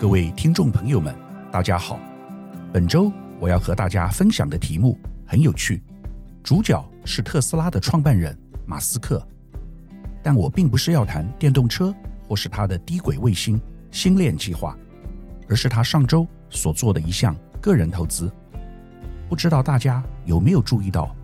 [0.00, 1.14] 各位听众朋友们，
[1.52, 2.00] 大家好。
[2.72, 5.82] 本周我要和大家分享的题目很有趣，
[6.42, 8.34] 主角是特斯拉的创办人
[8.64, 9.22] 马斯克。
[10.22, 11.94] 但我并不是要谈电动车
[12.26, 13.60] 或是他的低轨卫星
[13.90, 14.74] 星链计划，
[15.50, 18.32] 而是他上周所做的一项个人投资。
[19.28, 21.14] 不知道大家有没有注意到，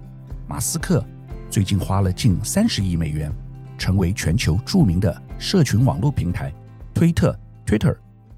[0.47, 1.03] 马斯克
[1.49, 3.33] 最近花了近三十亿美元，
[3.79, 6.53] 成为全球著名的社群网络平台
[6.93, 7.97] 推特 Twitter。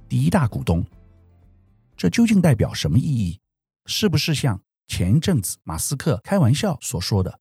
[0.09, 0.83] 第一大股东，
[1.95, 3.39] 这究竟代表什么意义？
[3.85, 7.39] 是不是像前一阵子马斯克开玩笑所说的，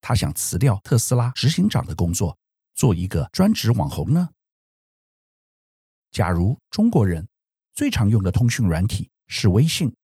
[0.00, 2.36] 他想辞掉特斯拉执行长的工作，
[2.74, 4.30] 做一个专职网红呢？
[6.10, 7.28] 假如中国人
[7.72, 9.94] 最常用的通讯软体是微信，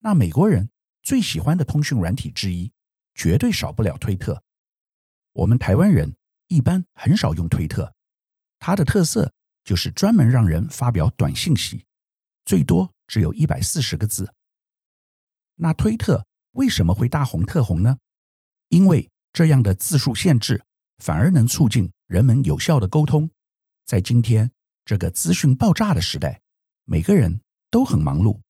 [0.00, 0.68] 那美国人
[1.02, 2.70] 最喜欢的通讯软体之一，
[3.14, 4.42] 绝对少不了推特。
[5.32, 6.14] 我们台湾人
[6.48, 7.94] 一般很少用推特，
[8.58, 9.32] 它的特色。
[9.66, 11.84] 就是专门让人发表短信息，
[12.44, 14.32] 最多只有一百四十个字。
[15.56, 17.98] 那推特为什么会大红特红呢？
[18.68, 20.64] 因为这样的字数限制
[20.98, 23.28] 反而能促进人们有效的沟通。
[23.84, 24.48] 在今天
[24.84, 26.40] 这个资讯爆炸的时代，
[26.84, 28.40] 每个人都很忙碌，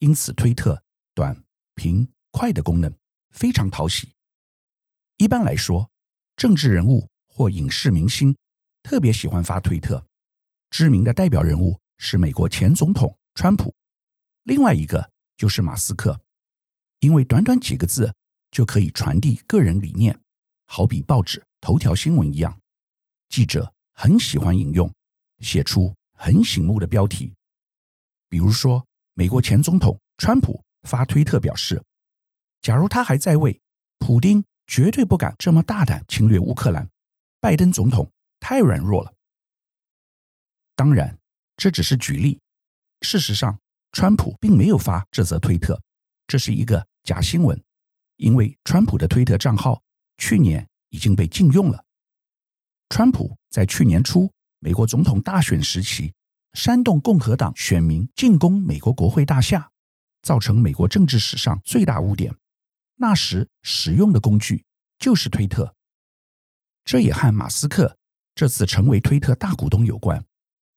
[0.00, 0.82] 因此推特
[1.14, 1.42] 短、
[1.76, 2.94] 平、快的功能
[3.30, 4.12] 非常讨喜。
[5.16, 5.90] 一般来说，
[6.36, 8.36] 政治人物或影视明星
[8.82, 10.06] 特别喜欢发推特。
[10.72, 13.74] 知名的代表人物是美国前总统川普，
[14.44, 15.06] 另外一个
[15.36, 16.18] 就是马斯克，
[17.00, 18.10] 因为短短几个字
[18.50, 20.18] 就可以传递个人理念，
[20.64, 22.58] 好比报纸头条新闻一样，
[23.28, 24.90] 记者很喜欢引用，
[25.40, 27.34] 写出很醒目的标题。
[28.30, 31.84] 比如说，美国前总统川普发推特表示，
[32.62, 33.60] 假如他还在位，
[33.98, 36.88] 普丁绝对不敢这么大胆侵略乌克兰，
[37.40, 39.12] 拜登总统太软弱了。
[40.74, 41.18] 当然，
[41.56, 42.40] 这只是举例。
[43.02, 43.58] 事实上，
[43.92, 45.80] 川普并没有发这则推特，
[46.26, 47.62] 这是一个假新闻。
[48.16, 49.82] 因为川普的推特账号
[50.18, 51.84] 去年已经被禁用了。
[52.88, 54.30] 川普在去年初
[54.60, 56.12] 美国总统大选时期，
[56.52, 59.68] 煽动共和党选民进攻美国国会大厦，
[60.22, 62.32] 造成美国政治史上最大污点。
[62.96, 64.64] 那时使用的工具
[64.98, 65.74] 就是推特。
[66.84, 67.96] 这也和马斯克
[68.34, 70.24] 这次成为推特大股东有关。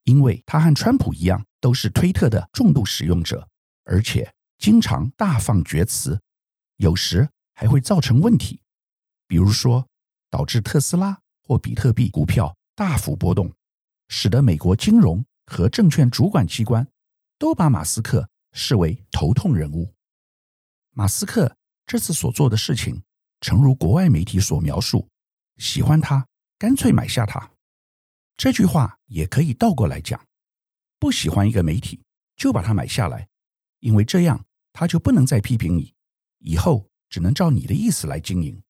[0.05, 3.47] 因为他和川普一样，都是推特的重度使用者，
[3.83, 6.19] 而且经常大放厥词，
[6.77, 8.61] 有时还会造成问题，
[9.27, 9.87] 比如说
[10.29, 13.51] 导致特斯拉或比特币股票大幅波动，
[14.07, 16.87] 使得美国金融和证券主管机关
[17.37, 19.93] 都把马斯克视为头痛人物。
[20.91, 23.01] 马斯克这次所做的事情，
[23.41, 25.09] 诚如国外媒体所描述，
[25.57, 26.27] 喜欢他，
[26.59, 27.51] 干脆买下他。
[28.37, 30.27] 这句话也可以倒过来讲：
[30.99, 32.03] 不喜欢一个媒体，
[32.35, 33.29] 就把它买下来，
[33.79, 35.95] 因为这样他就不能再批评你，
[36.39, 38.61] 以后只能照你的意思来经营。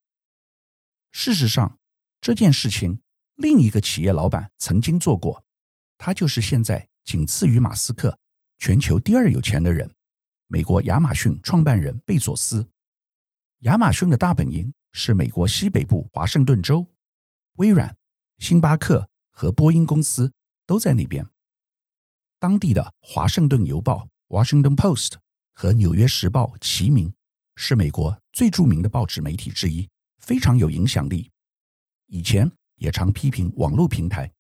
[1.12, 1.80] 事实上，
[2.22, 3.02] 这件事情
[3.36, 5.44] 另一个企业老板曾经做过，
[5.98, 8.20] 他就是现在仅次于马斯克
[8.60, 9.96] 全球第二有钱的人——
[10.48, 12.70] 美国亚马逊创办人贝佐斯。
[13.62, 16.86] 亚马逊的大本营是美国西北部华盛顿州，
[17.54, 17.98] 微软、
[18.38, 19.10] 星巴克。
[19.36, 20.32] 和波音公司
[20.66, 21.28] 都在那边。
[22.40, 25.16] 当地的《华盛顿邮报》（Washington Post）
[25.54, 27.14] 和《纽约时报》齐名，
[27.56, 29.88] 是美国最著名的报纸媒体之一，
[30.20, 31.30] 非常有影响力。
[32.08, 34.32] 以前也常批评网络平台，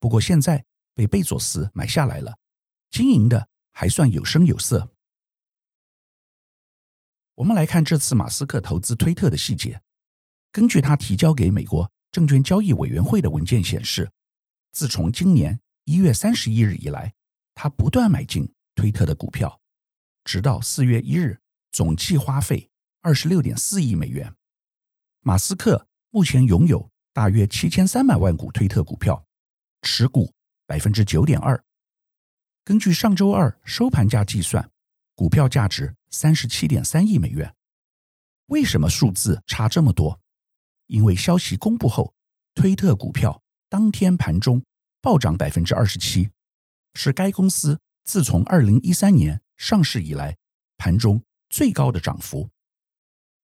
[0.00, 2.36] 不过现在被贝佐斯买下来了，
[2.90, 4.90] 经营的还算有声有色。
[7.36, 9.80] 我们来看这次马斯克投资推特的细节。
[10.50, 14.10] 根据他提交给美国证券交易委员会的文件显示，
[14.76, 17.14] 自从今年一月三十一日以来，
[17.54, 19.58] 他不断买进推特的股票，
[20.22, 21.40] 直到四月一日，
[21.72, 22.68] 总计花费
[23.00, 24.34] 二十六点四亿美元。
[25.20, 29.26] 马斯克目前拥有大约七千三百万股推特股票，
[29.80, 30.30] 持股
[30.66, 31.64] 百分之九点二。
[32.62, 34.70] 根据上周二收盘价计算，
[35.14, 37.50] 股票价值三十七点三亿美元。
[38.48, 40.20] 为什么数字差这么多？
[40.88, 42.12] 因为消息公布后，
[42.54, 44.62] 推特股票当天盘中。
[45.00, 46.30] 暴涨百分之二十七，
[46.94, 50.36] 是该公司自从二零一三年上市以来
[50.76, 52.48] 盘中最高的涨幅。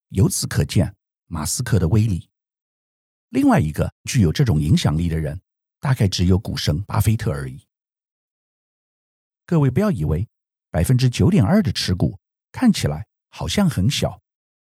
[0.09, 0.95] 由此可见，
[1.27, 2.29] 马斯克的威力。
[3.29, 5.41] 另外一个具有这种影响力的人，
[5.79, 7.65] 大概只有股神巴菲特而已。
[9.45, 10.27] 各位不要以为
[10.69, 12.19] 百分之九点二的持股
[12.51, 14.21] 看起来好像很小，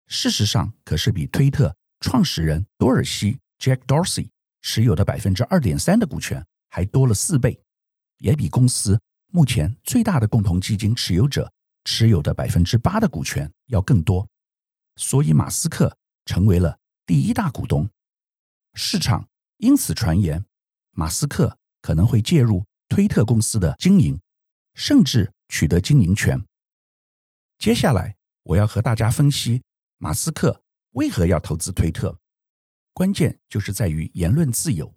[0.07, 4.31] 事实上可是比推特创始人多尔西 （Jack Dorsey）
[4.63, 6.45] 持有的百分之二点三的股权。
[6.69, 7.61] 还多了四倍，
[8.19, 11.53] 也比公司目前最大的共同基金持有者
[11.85, 14.29] 持有的百分之八的股权要更多，
[14.97, 17.89] 所以马斯克成为了第一大股东。
[18.75, 19.29] 市场
[19.59, 20.45] 因此传言，
[20.93, 24.21] 马斯克可能会介入推特公司的经营，
[24.75, 26.45] 甚至取得经营权。
[27.59, 29.63] 接下来，我要和大家分析
[29.99, 32.19] 马斯克为何要投资推特。
[32.93, 34.95] 关键就是在于言论自由，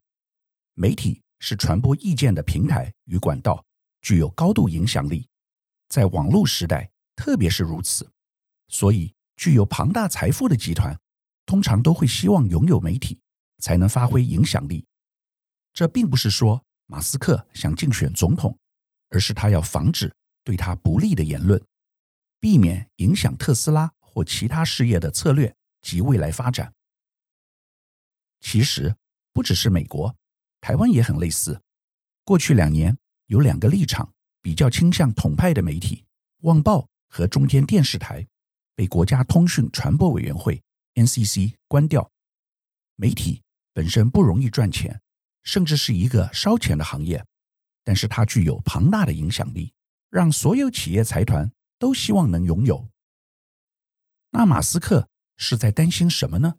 [0.73, 3.65] 媒体是传播意见的平台与管道，
[4.01, 5.27] 具有高度影响力，
[5.87, 8.09] 在网络时代特别是如此。
[8.67, 10.97] 所以，具有庞大财富的集团
[11.45, 13.19] 通常都会希望拥有媒体，
[13.57, 14.85] 才能发挥影响力。
[15.73, 18.57] 这并不是说马斯克想竞选总统，
[19.09, 20.13] 而是他要防止
[20.43, 21.61] 对他不利的言论，
[22.39, 26.73] 避免影响特斯拉或其他事业的策略及未来发展。
[28.41, 28.95] 其实
[29.33, 30.15] 不只是美国，
[30.69, 31.59] 台湾也很类似。
[32.23, 32.95] 过去两年
[33.25, 36.05] 有两个立场比较倾向统派的媒体——
[36.45, 38.27] 旺报和中天电视台，
[38.75, 40.61] 被国家通讯传播委员会
[40.93, 42.11] （NCC） 关掉。
[42.97, 43.41] 媒体
[43.73, 45.01] 本身不容易赚钱，
[45.41, 47.25] 甚至是一个烧钱的行业，
[47.83, 49.73] 但是它具有庞大的影响力，
[50.11, 52.87] 让所有企业财团都希望能拥有。
[54.29, 56.57] 那马斯克是在担心什么呢？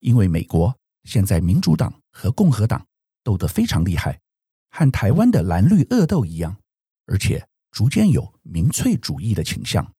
[0.00, 0.78] 因为美国。
[1.04, 2.84] 现在民主党和共和党
[3.26, 4.20] 斗得非常厉害，
[4.70, 6.56] 和台湾的蓝绿恶斗一样，
[7.06, 9.92] 而且逐渐有民粹主义的倾向。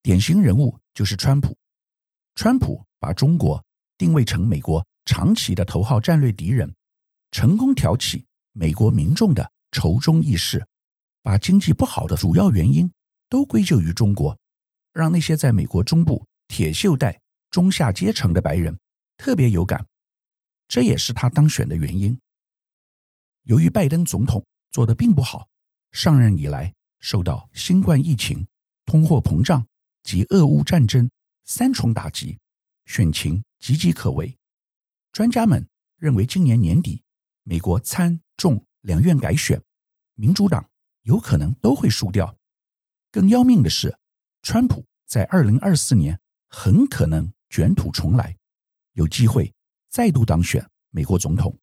[0.00, 1.58] 典型人物就是川普。
[2.36, 3.60] 川普把中国
[3.98, 6.72] 定位成美国长期的头号战略敌人，
[7.32, 10.64] 成功挑起美国民众的仇中意识，
[11.20, 12.88] 把经济不好的主要原因
[13.28, 14.38] 都归咎于中国，
[14.92, 17.20] 让那些在美国中部铁锈带
[17.50, 18.78] 中下阶层的白人
[19.16, 19.84] 特别有感。
[20.68, 22.16] 这也是他当选的原因。
[23.44, 25.48] 由于拜登总统做得并不好，
[25.90, 28.46] 上任以来受到新冠疫情、
[28.84, 29.66] 通货膨胀
[30.02, 31.10] 及俄乌战争
[31.44, 32.38] 三重打击，
[32.86, 34.36] 选情岌岌可危。
[35.10, 37.02] 专家们认为，今年年底
[37.42, 39.60] 美国参众两院改选，
[40.14, 40.68] 民主党
[41.02, 42.36] 有可能都会输掉。
[43.10, 43.98] 更要命的是，
[44.42, 46.18] 川普在二零二四年
[46.48, 48.36] 很可能卷土重来，
[48.92, 49.52] 有机会。
[49.90, 51.54] 再度当选美国总统。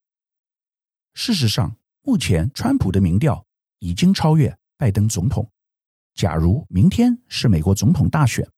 [1.13, 3.45] 事实上，目前川普的民调
[3.79, 5.51] 已经超越拜登总统。
[6.13, 8.50] 假如明天是美国总统大选，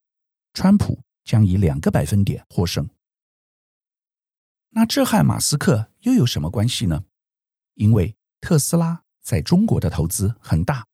[0.54, 2.88] 川普将以两个百分点获胜。
[4.70, 7.04] 那这和马斯克又有什么关系呢？
[7.74, 10.86] 因为特斯拉在中国的投资很大，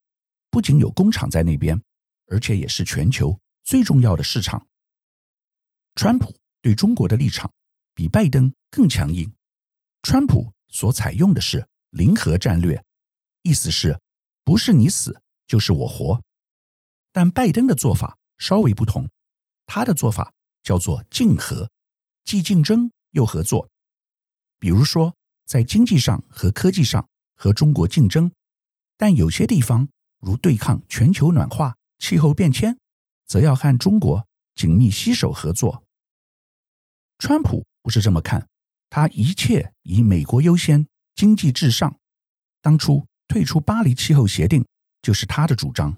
[0.51, 1.81] 不仅有工厂在那边，
[2.27, 4.67] 而且也是全球最重要的市场。
[5.95, 7.53] 川普对中国的立场
[7.95, 9.33] 比拜登更强硬，
[10.03, 12.85] 川普所采用的是零和战略，
[13.43, 13.99] 意思是
[14.45, 16.23] 不是你死就是我活。
[17.13, 19.09] 但拜登的做法稍微不同，
[19.67, 20.33] 他的做法
[20.63, 21.71] 叫做竞合，
[22.25, 23.69] 既竞争又合作。
[24.59, 25.15] 比如说，
[25.47, 28.31] 在经济上和科技上和中国竞争，
[28.97, 29.89] 但有些地方
[30.21, 32.79] 如对抗全球暖化、气候变迁，
[33.27, 35.85] 则要和中国紧密携手合作。
[37.19, 38.49] 川普不是这么看。
[38.91, 41.99] 他一切以美国优先，经济至上。
[42.61, 44.67] 当初退出巴黎气候协定
[45.03, 45.97] 就是他的主张。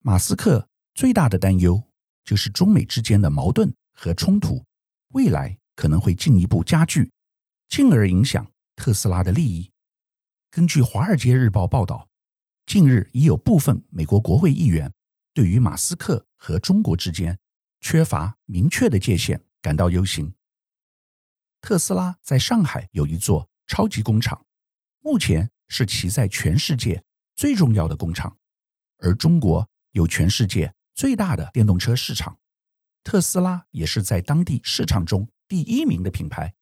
[0.00, 1.82] 马斯克最大的担忧
[2.24, 4.64] 就是中美之间的矛盾和冲突，
[5.08, 7.10] 未来可能会进一步加剧，
[7.68, 9.70] 进而影响特斯拉的利益。
[10.50, 12.08] 根据《华尔街日报》报道，
[12.66, 14.92] 近日已有部分美国国会议员
[15.34, 17.38] 对于马斯克和中国之间
[17.80, 20.32] 缺乏明确的界限感到忧心。
[21.60, 24.44] 特斯拉在上海有一座超级工厂，
[25.00, 27.04] 目前是其在全世界
[27.36, 28.36] 最重要的工厂。
[28.98, 32.38] 而中国有全世界最大的电动车市场，
[33.02, 36.54] 特斯拉也是在当地市场中第一名的品牌，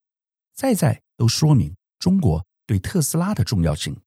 [0.53, 3.99] 再在都说明中国对特斯拉的重要性。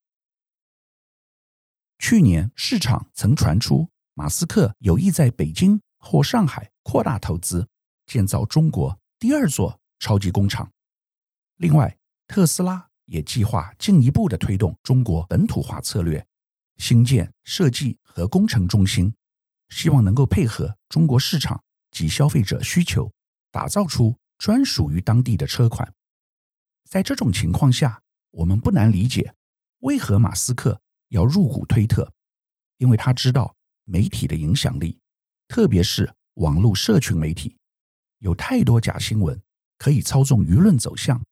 [1.99, 7.69] 去年市场曾传出马斯克有意在北京或上海扩大投资，
[8.07, 10.73] 建造中国第二座超级工厂。
[11.57, 16.27] 另外，特斯拉也计划进一步的推动中国本土化策略，
[16.79, 19.15] 新建设计和工程中心，
[19.69, 23.13] 希望能够配合中国市场及消费者需求，
[23.51, 25.93] 打造出专属于当地的车款。
[26.89, 29.35] 在这种情况下，我们不难理解
[29.81, 32.13] 为何马斯克要入股推特，
[32.79, 33.55] 因为他知道
[33.85, 34.99] 媒体的影响力，
[35.49, 37.57] 特别是网络社群媒体，
[38.19, 39.41] 有太多假新闻
[39.79, 41.23] 可以操纵舆论走向。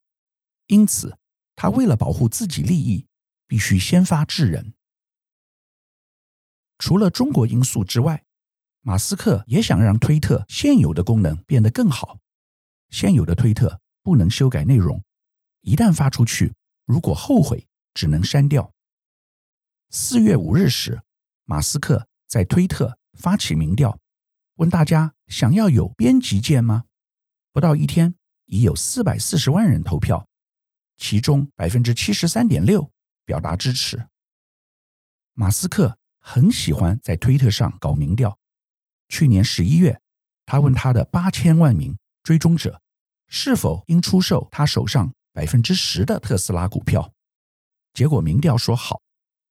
[0.70, 1.18] 因此，
[1.56, 3.08] 他为了保护自己利益，
[3.48, 4.72] 必须先发制人。
[6.78, 8.24] 除了中国因素之外，
[8.80, 12.20] 马斯克也想让推特现有的功能变得更好。
[12.88, 15.02] 现有的推特不能修改内容，
[15.62, 18.72] 一旦发出去，如果后悔，只能删掉。
[19.90, 21.02] 四月五日时，
[21.46, 23.98] 马斯克在推特发起民调，
[24.54, 26.84] 问大家想要有编辑键吗？
[27.50, 28.14] 不到一天，
[28.46, 30.28] 已有四百四十万人投票，
[31.00, 32.88] 其中百分之七十三点六
[33.24, 34.06] 表达支持。
[35.32, 38.38] 马斯克很喜欢在推特上搞民调。
[39.08, 39.98] 去年十一月，
[40.44, 42.80] 他问他的八千万名追踪者，
[43.26, 47.12] 是否应出售他手上百分之十的特斯拉股票。
[47.94, 49.00] 结果民调说好，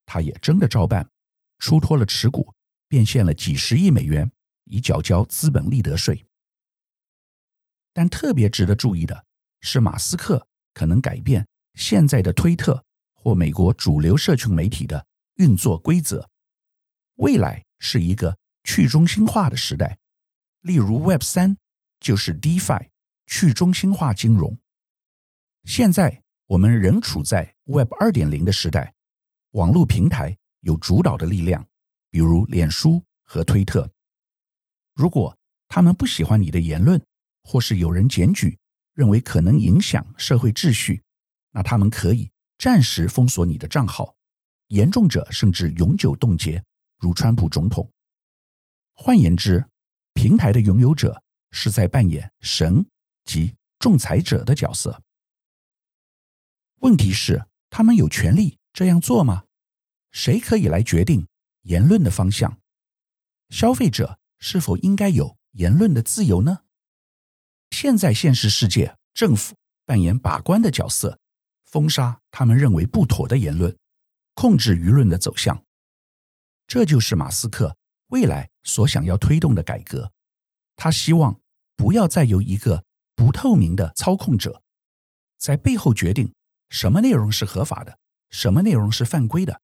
[0.06, 1.10] 他也真的照办，
[1.58, 2.54] 出脱了持股，
[2.86, 4.30] 变现了几十亿美元，
[4.64, 6.24] 以缴交资本利得税。
[7.92, 9.26] 但特别值得注意的
[9.60, 12.84] 是，马斯克可能改变现在的推特
[13.14, 16.28] 或美国主流社群媒体的运作规则。
[17.16, 19.98] 未来是一个去中心化的时代，
[20.62, 21.56] 例如 Web 三
[21.98, 22.88] 就是 DeFi
[23.26, 24.56] 去中心化金融。
[25.64, 28.94] 现在我们仍处在 Web 二点零的时代，
[29.52, 31.66] 网络平台有主导的力量，
[32.10, 33.90] 比如脸书和推特。
[34.94, 35.36] 如果
[35.68, 37.00] 他们不喜欢你的言论，
[37.42, 38.58] 或是有人检举，
[39.00, 41.02] 认为可能影响社会秩序，
[41.52, 44.14] 那他们可以暂时封锁你的账号，
[44.66, 46.62] 严重者甚至永久冻结，
[46.98, 47.90] 如川普总统。
[48.92, 49.64] 换言之，
[50.12, 52.84] 平台的拥有者是在扮演神
[53.24, 55.02] 及仲裁者的角色。
[56.80, 59.44] 问题是，他们有权利这样做吗？
[60.10, 61.26] 谁可以来决定
[61.62, 62.60] 言论的方向？
[63.48, 66.64] 消费者是否应该有言论的自由呢？
[67.82, 69.56] 现在现实世界，政府
[69.86, 71.18] 扮演把关的角色，
[71.64, 73.74] 封杀他们认为不妥的言论，
[74.34, 75.64] 控制舆论的走向。
[76.66, 77.74] 这就是马斯克
[78.08, 80.12] 未来所想要推动的改革。
[80.76, 81.40] 他希望
[81.74, 82.84] 不要再由一个
[83.14, 84.60] 不透明的操控者
[85.38, 86.30] 在背后决定
[86.68, 89.62] 什么内容是合法的，什么内容是犯规的。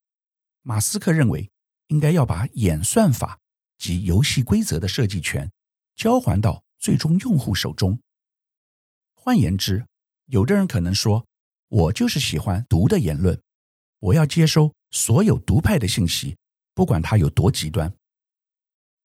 [0.62, 1.50] 马斯克认为，
[1.88, 3.38] 应该要把演算法
[3.76, 5.52] 及游戏规则的设计权
[5.94, 8.00] 交还到最终用户手中。
[9.26, 9.84] 换言之，
[10.26, 11.26] 有的人可能说
[11.66, 13.36] ：“我就是喜欢毒的言论，
[13.98, 16.36] 我要接收所有独派的信息，
[16.74, 17.92] 不管它有多极端。”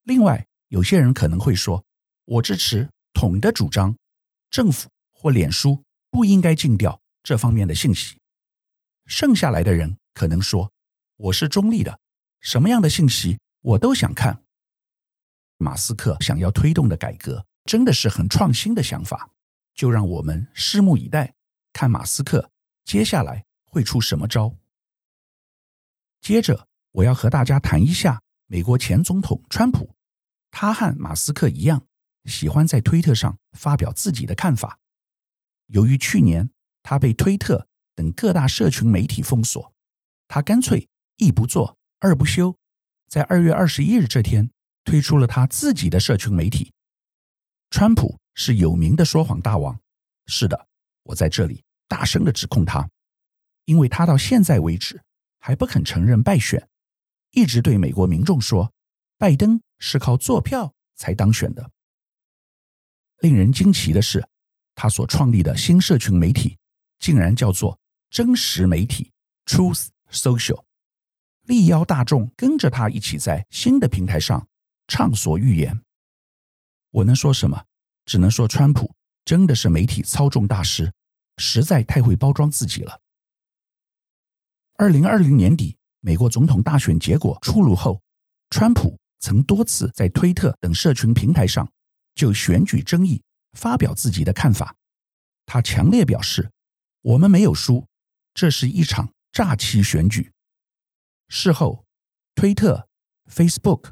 [0.05, 1.83] 另外，有些人可能会说
[2.25, 3.97] ：“我支持统的主张，
[4.51, 8.15] 政府或脸书不应该禁掉这方面的信息。”
[9.09, 10.71] 剩下来的人可能说
[11.17, 11.99] ：“我是中立的，
[12.41, 14.43] 什么样的信息我都想看。”
[15.57, 17.43] 马斯克想要推动的改革。
[17.65, 19.31] 真的是很创新的想法，
[19.81, 21.33] 就让我们拭目以待，
[21.73, 22.51] 看马斯克
[22.85, 24.55] 接下来会出什么招。
[26.21, 29.95] 接着，我要和大家谈一下美国前总统川普，
[30.51, 31.87] 他和马斯克一样，
[32.25, 34.77] 喜欢在推特上发表自己的看法。
[35.65, 36.51] 由于去年
[36.83, 39.73] 他被推特等各大社群媒体封锁，
[40.27, 42.55] 他干脆一不做二不休，
[43.07, 44.51] 在二月二十一日这天
[44.83, 46.71] 推出了他自己的社群媒体。
[47.71, 49.79] 川普是有名的说谎大王，
[50.25, 50.67] 是的，
[51.03, 52.89] 我在这里大声的指控他，
[53.65, 55.01] 因为他到现在为止
[55.39, 56.67] 还不肯承认败选，
[57.31, 58.71] 一直对美国民众说
[59.17, 61.71] 拜登是靠做票才当选的。
[63.19, 64.27] 令人惊奇的是，
[64.73, 66.57] 他所创立的新社群媒体
[66.99, 69.11] 竟然叫做真实媒体
[69.45, 70.63] （Truth Social），
[71.43, 74.47] 力邀大众跟着他一起在新的平台上
[74.87, 75.81] 畅所欲言。
[76.89, 77.65] 我能说什么？
[78.11, 80.91] 只能说，川普真的是媒体操纵大师，
[81.37, 82.99] 实在太会包装自己了。
[84.73, 88.01] 二零二零年底，美国总统大选结果出炉后，
[88.49, 91.71] 川普曾多次在推特等社群平台上
[92.13, 94.75] 就选举争议发表自己的看法。
[95.45, 96.51] 他强烈表示
[97.03, 97.87] ：“我们没有输，
[98.33, 100.33] 这是一场诈欺选举。”
[101.31, 101.85] 事后，
[102.35, 102.89] 推特、
[103.29, 103.91] Facebook、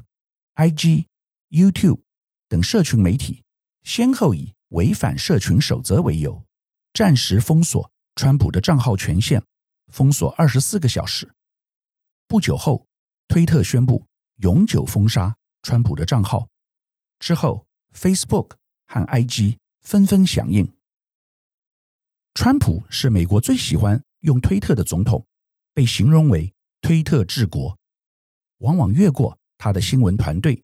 [0.56, 1.06] IG、
[1.48, 2.02] YouTube。
[2.48, 3.42] 等社群媒体
[3.82, 6.44] 先后以违反社群守则为由，
[6.92, 9.42] 暂时封锁川普的账号权限，
[9.88, 11.28] 封锁二十四个小时。
[12.28, 12.86] 不久后，
[13.28, 14.06] 推特宣布
[14.36, 16.48] 永久封杀川普的账号。
[17.18, 18.52] 之后，Facebook
[18.86, 20.72] 和 IG 纷纷响应。
[22.34, 25.26] 川普是美国最喜欢用推特的总统，
[25.74, 27.76] 被形容为“推特治国”，
[28.58, 30.62] 往往越过他的新闻团队，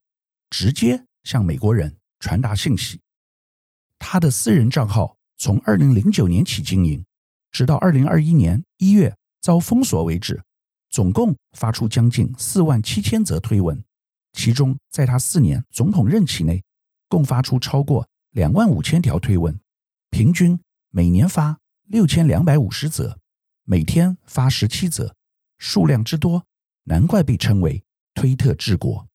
[0.49, 1.03] 直接。
[1.23, 3.01] 向美国人传达信息。
[3.99, 7.05] 他的私人账号从二零零九年起经营，
[7.51, 10.43] 直到二零二一年一月遭封锁为止，
[10.89, 13.83] 总共发出将近四万七千则推文，
[14.33, 16.63] 其中在他四年总统任期内，
[17.07, 19.59] 共发出超过两万五千条推文，
[20.09, 23.19] 平均每年发六千两百五十则，
[23.63, 25.15] 每天发十七则，
[25.57, 26.45] 数量之多，
[26.83, 29.07] 难怪被称为推特治国。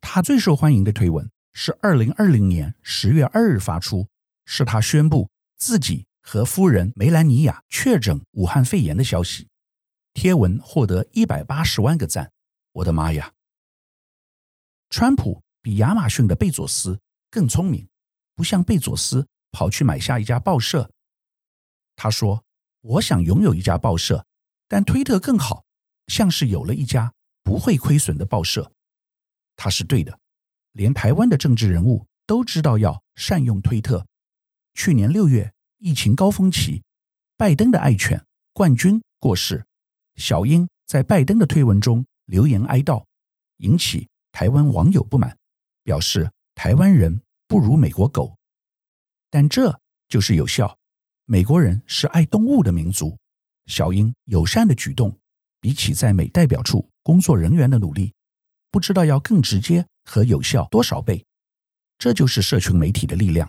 [0.00, 4.08] 他最受欢迎的推文是二零二零年十月二日发出，
[4.44, 9.48] 是他宣布自己和夫人梅兰妮亚确诊武汉肺炎的消息。
[10.12, 12.32] 贴文获得一百八十万个赞，
[12.72, 13.32] 我的妈呀！
[14.88, 17.88] 川普比亚马逊的贝佐斯更聪明，
[18.34, 20.90] 不像贝佐斯跑去买下一家报社。
[21.94, 22.42] 他说
[22.82, 24.26] ：“我想拥有一家报社，
[24.66, 25.64] 但推特更好，
[26.08, 27.12] 像是有了一家
[27.44, 28.72] 不会亏损的报社。”
[29.54, 30.18] 他是对的，
[30.72, 34.06] 连台湾的政治人物都知道要善用推特。
[34.74, 36.82] 去年六月疫情高峰期，
[37.36, 39.64] 拜登的爱犬冠军过世。
[40.16, 43.04] 小英在拜登的推文中留言哀悼，
[43.58, 45.36] 引起台湾网友不满，
[45.82, 48.36] 表示台湾人不如美国狗。
[49.30, 50.76] 但这就是有效，
[51.24, 53.16] 美国人是爱动物的民族。
[53.66, 55.16] 小英友善的举动，
[55.60, 58.12] 比起在美代表处工作人员的努力，
[58.70, 61.24] 不知道要更直接和有效多少倍。
[61.96, 63.48] 这就是社群媒体的力量。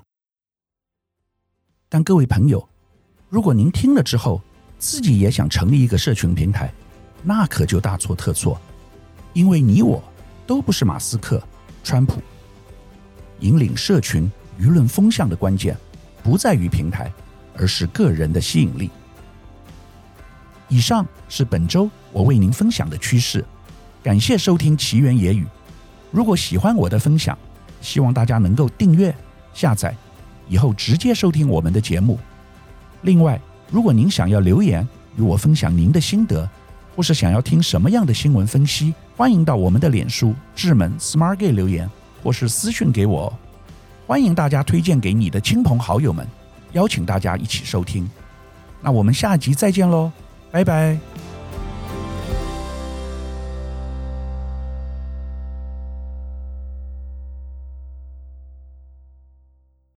[1.89, 2.69] 但各位朋友，
[3.29, 4.39] 如果您听了之后，
[4.77, 6.71] 自己也想成立一个社群平台，
[7.23, 8.61] 那可就大错特错，
[9.33, 10.03] 因为你我
[10.45, 11.41] 都不是马斯克、
[11.83, 12.21] 川普。
[13.39, 15.75] 引领社群舆论风向的关键，
[16.21, 17.11] 不在于平台，
[17.57, 18.91] 而是个人的吸引力。
[20.67, 23.43] 以上是本周我为您分享的趋势，
[24.03, 25.47] 感谢收听奇缘野语。
[26.11, 27.37] 如果喜欢我的分享，
[27.81, 29.15] 希望大家能够订阅、
[29.53, 29.95] 下载，
[30.47, 32.19] 以后直接收听我们的节目。
[33.01, 33.39] 另外，
[33.71, 36.47] 如果您想要留言与我分享您的心得，
[36.95, 41.89] 或是想要听什么样的新闻分析，欢迎到我们的脸书智门 Smart Gay 留言，
[42.21, 43.33] 或是私讯给我。
[44.05, 46.27] 欢迎大家推荐给你的亲朋好友们，
[46.73, 48.09] 邀请大家一起收听。
[48.81, 50.11] 那我们下集再见喽，
[50.51, 51.30] 拜拜。